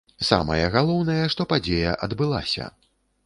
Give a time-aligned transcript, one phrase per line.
[0.27, 2.71] Самае галоўнае, што падзея адбылася.